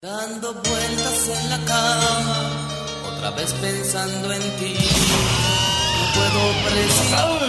[0.00, 2.68] Dando vueltas en la cama,
[3.12, 4.76] otra vez pensando en ti.
[5.98, 6.40] No puedo
[6.70, 7.42] prestar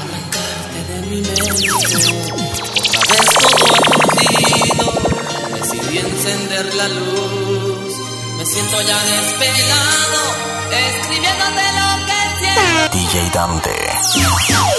[0.00, 1.42] arrancarte de mi mente.
[1.42, 4.86] Otra vez todo aturdido,
[5.52, 7.92] decidí encender la luz.
[8.38, 10.20] Me siento ya despegado,
[10.70, 12.96] escribiéndote lo que siento.
[12.96, 14.73] DJ Dante.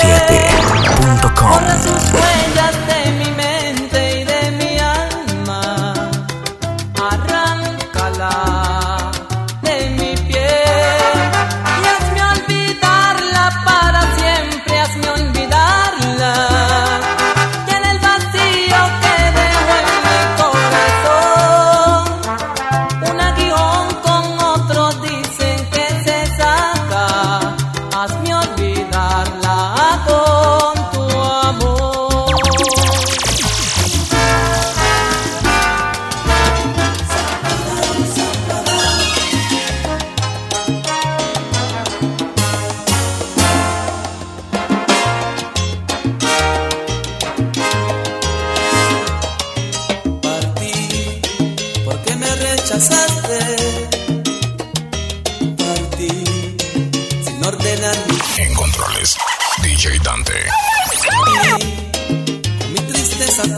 [0.00, 0.81] 7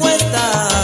[0.05, 0.84] tristeza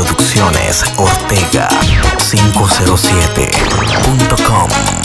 [0.00, 1.68] Producciones Ortega
[2.16, 4.99] 507.com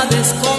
[0.00, 0.49] agradezco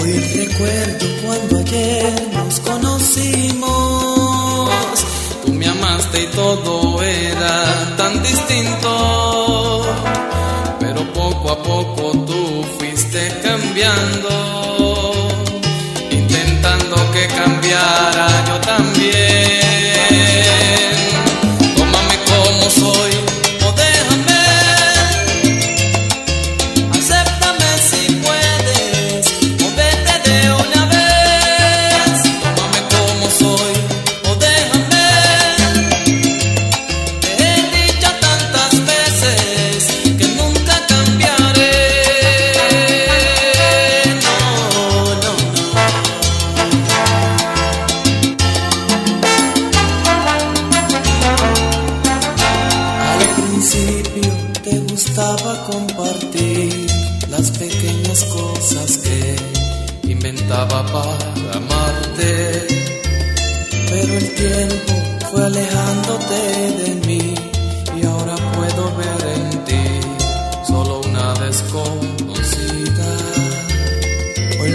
[0.00, 3.70] Hoy recuerdo cuando ayer nos conocimos.
[5.44, 9.82] Tú me amaste y todo era tan distinto.
[10.80, 14.69] Pero poco a poco tú fuiste cambiando.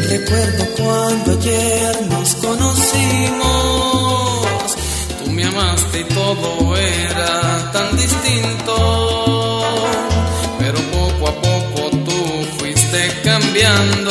[0.04, 3.46] Recuerdo cuando ayer nos conocimos,
[5.24, 9.64] tú me amaste y todo era tan distinto,
[10.60, 14.05] pero poco a poco tú fuiste cambiando.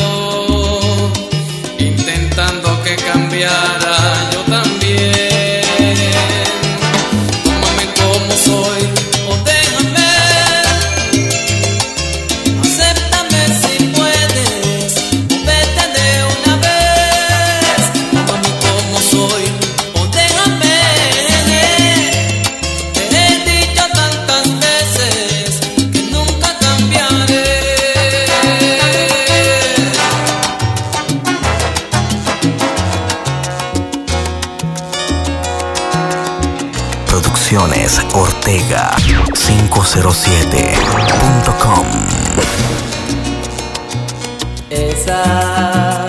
[44.68, 46.06] Esa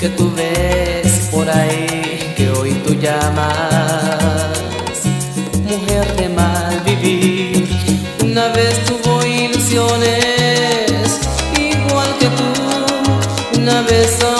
[0.00, 3.54] que tú ves por ahí, que hoy tú llamas
[5.64, 7.68] mujer de mal vivir,
[8.24, 11.20] una vez tuvo ilusiones
[11.56, 14.35] igual que tú, una vez son.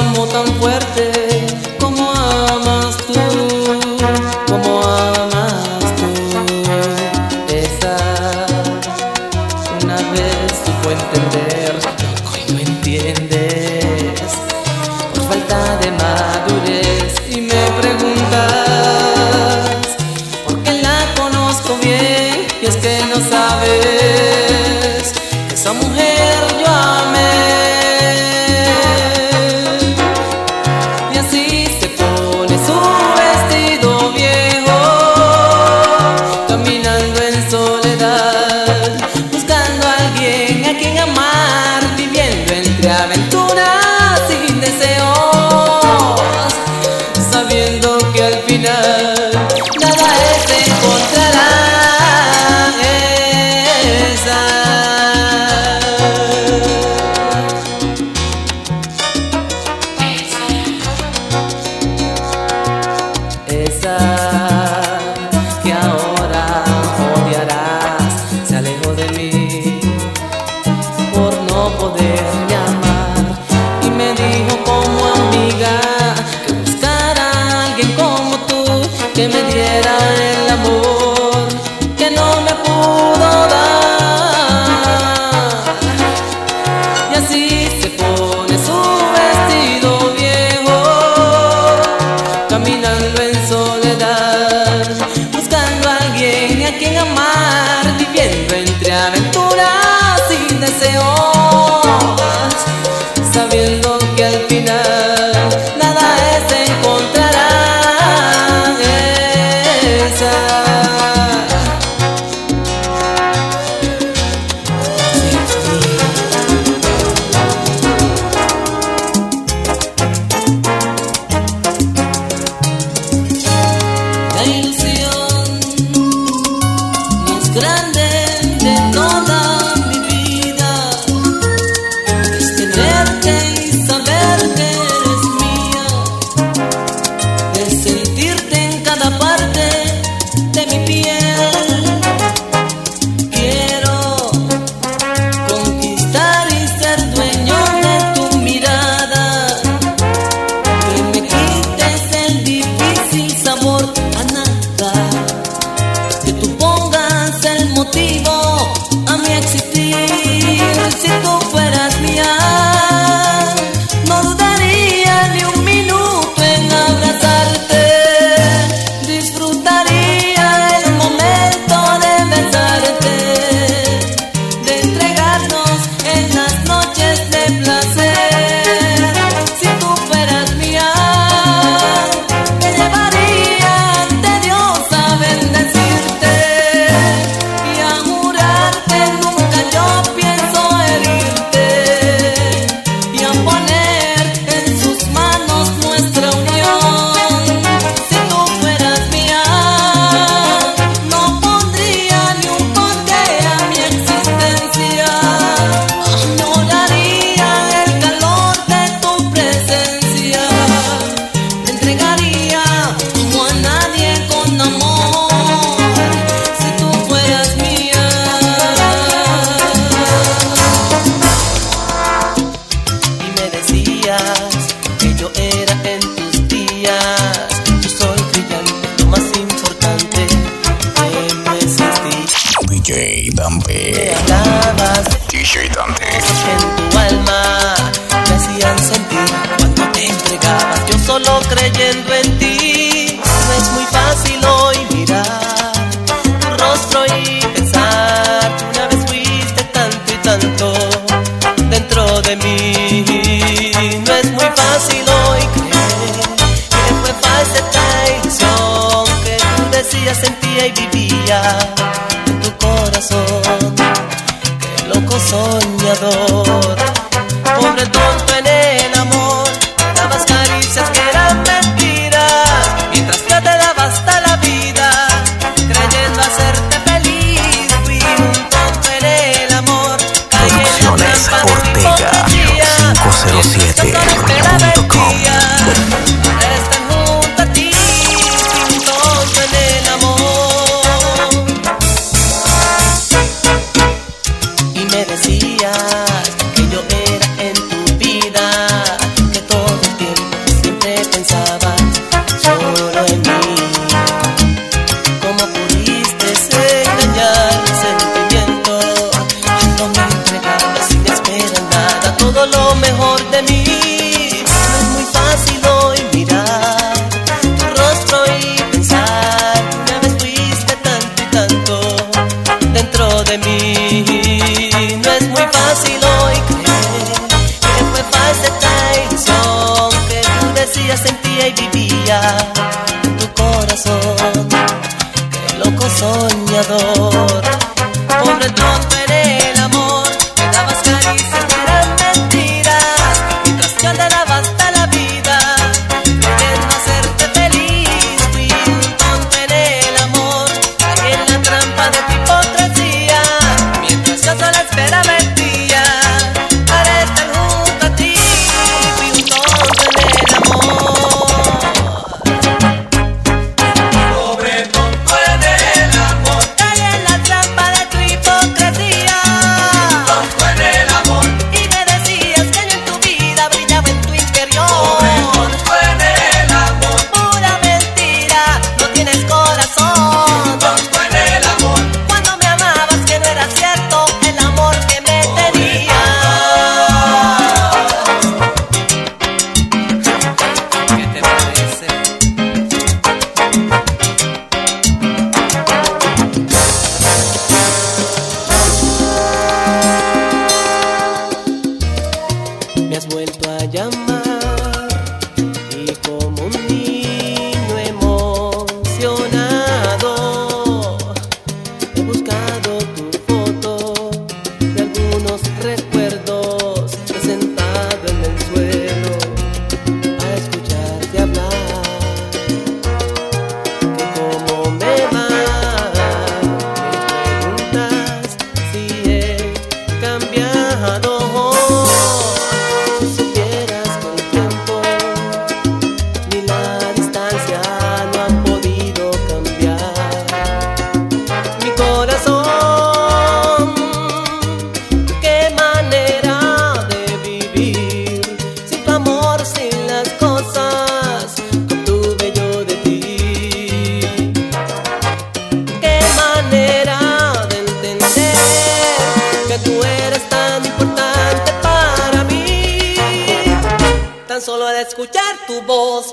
[235.57, 236.06] DJ Dante.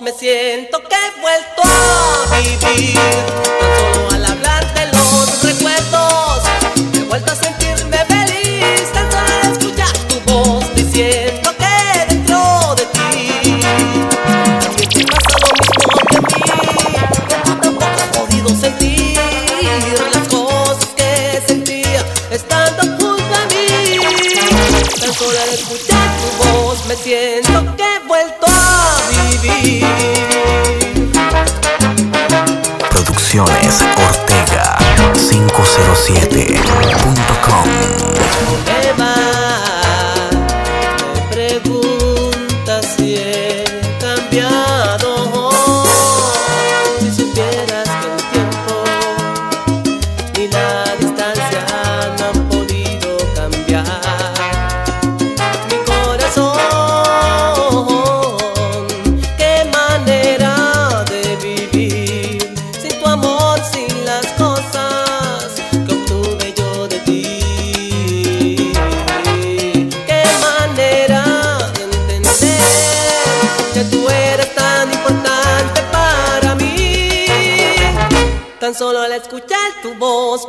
[0.03, 3.52] me siento que he vuelto a vivir.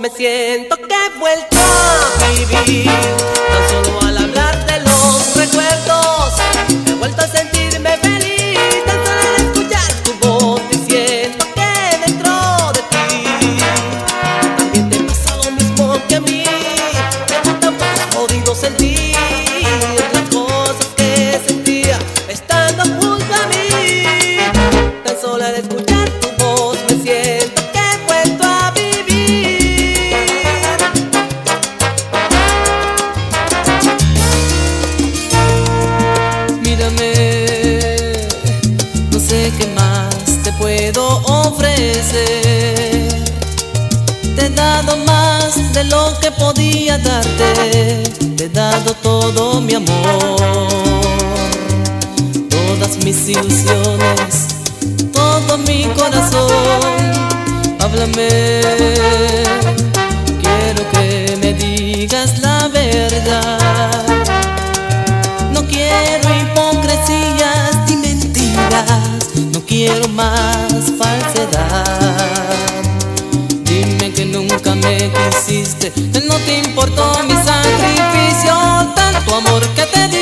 [0.01, 2.87] me siento que he vuelto a vivir.
[2.87, 6.33] Tan solo al hablar de los recuerdos.
[44.55, 48.03] dado más de lo que podía darte,
[48.37, 50.37] te he dado todo mi amor,
[52.49, 54.47] todas mis ilusiones,
[55.13, 56.51] todo mi corazón,
[57.81, 58.61] háblame,
[60.43, 64.05] quiero que me digas la verdad,
[65.53, 71.94] no quiero hipocresías ni mentiras, no quiero más falsedad
[74.85, 75.93] me quisiste,
[76.27, 78.55] no te importó mi sacrificio,
[78.95, 80.14] tanto amor que te.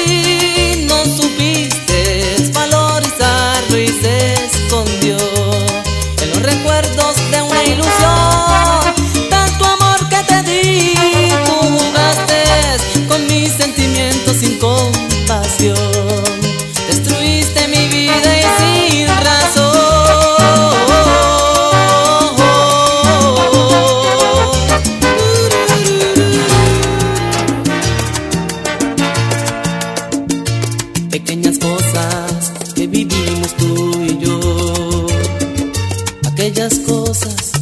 [36.42, 37.52] aquellas cosas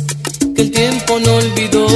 [0.54, 1.86] que el tiempo no olvidó.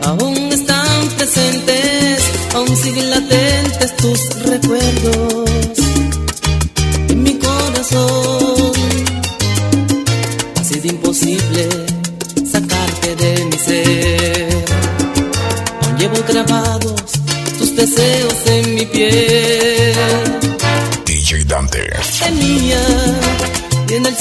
[0.00, 2.22] Aún están presentes,
[2.54, 5.50] aún siguen latentes tus recuerdos
[7.10, 8.72] en mi corazón.
[10.58, 11.68] Ha sido imposible
[12.50, 14.64] sacarte de mi ser.
[15.82, 17.02] Aún llevo grabados
[17.58, 19.94] tus deseos en mi piel.
[21.04, 21.86] DJ Dante.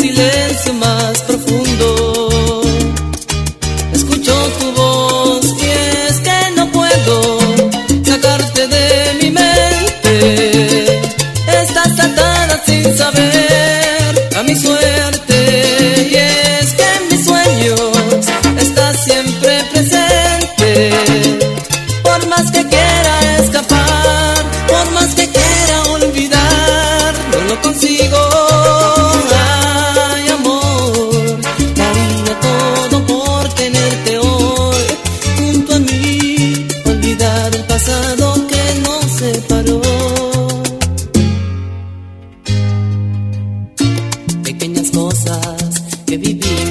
[0.05, 1.21] silêncio, mas
[46.17, 46.64] vivi.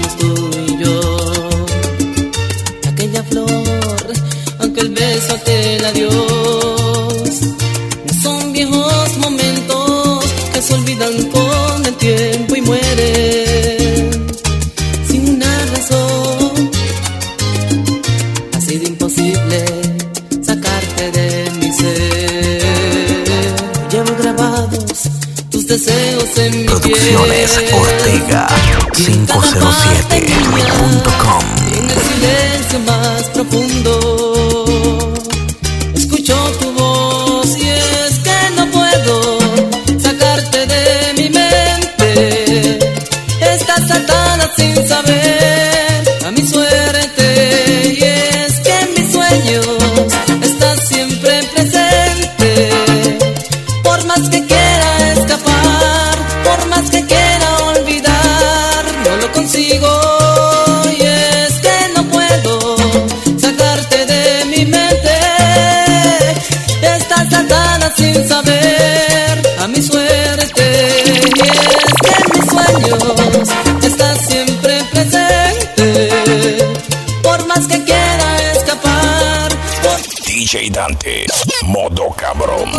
[80.55, 81.27] DJ Dante,
[81.65, 82.71] modo cabrón.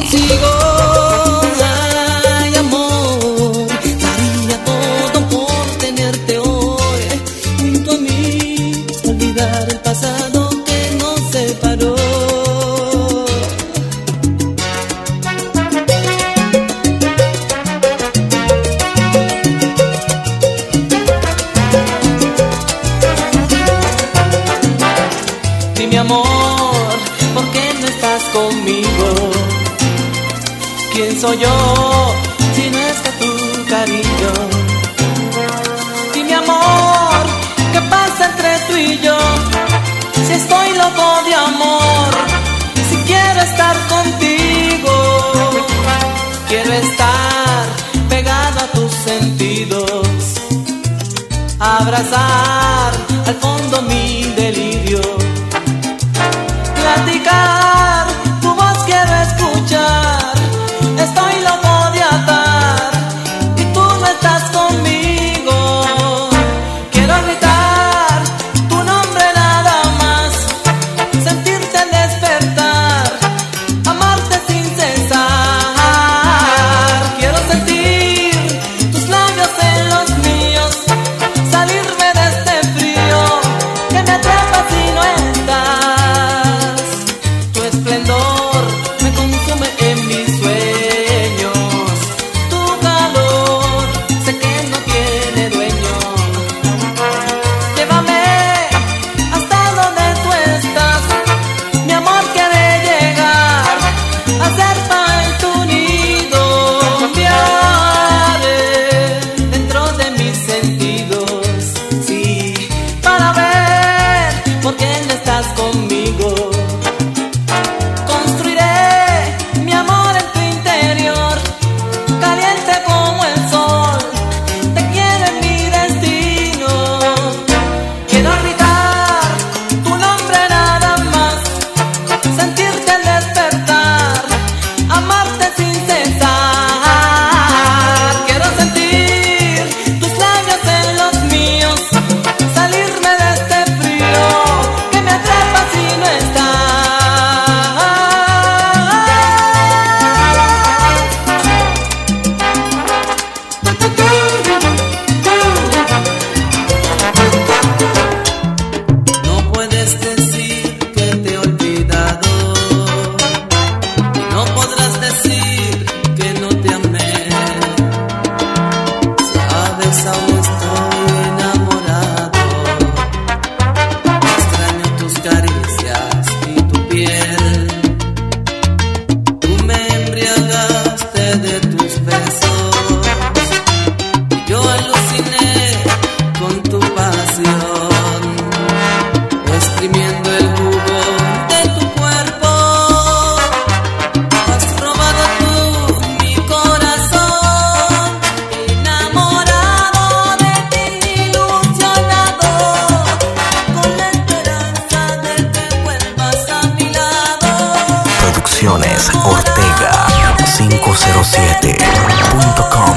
[211.26, 212.95] 507.com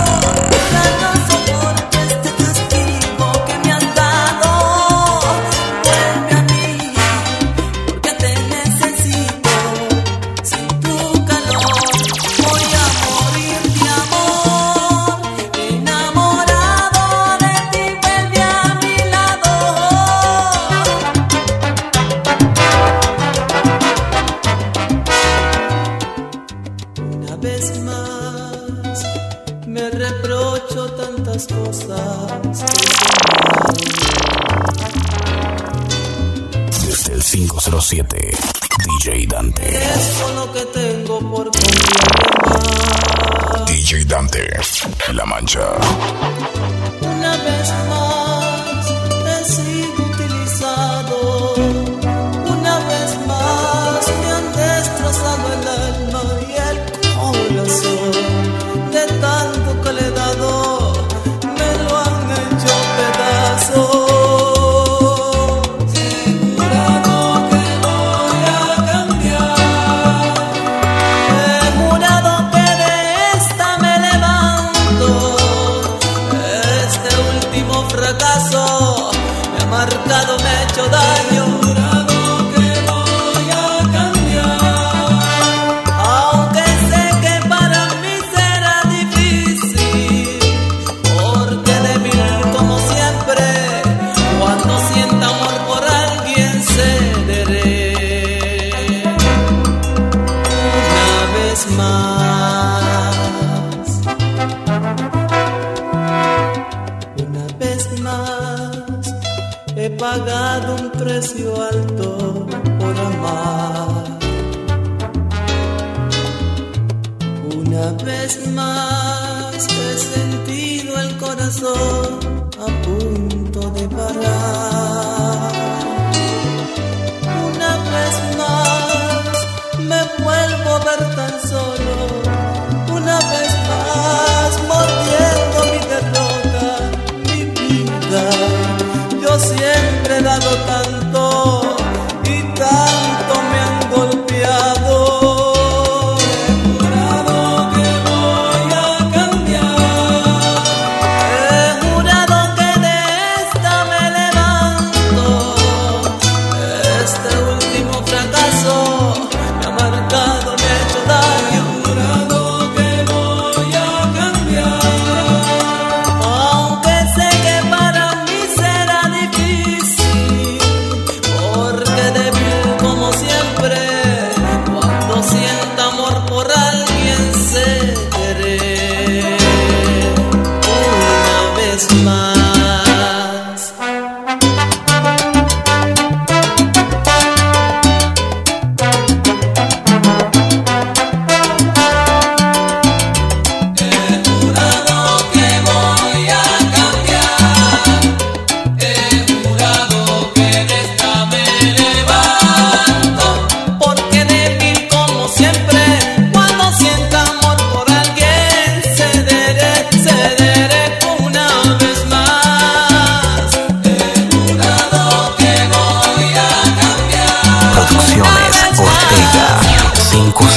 [45.12, 45.97] La Mancha